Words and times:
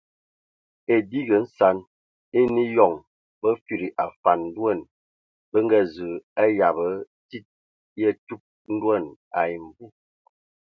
Edigi 0.93 1.37
nsan 1.43 1.77
enə 2.39 2.61
eyɔŋ 2.69 2.93
ba 3.41 3.49
fudi 3.63 3.87
afan 4.05 4.39
ndoan 4.49 4.79
bə 5.51 5.57
nga 5.65 5.79
zu 5.93 6.07
yab 6.57 6.77
e 6.87 6.89
tsid 7.27 7.45
ya 8.01 8.09
tub 8.27 8.41
ndoan 8.73 9.05
ai 9.39 9.53
mvu. 9.65 9.85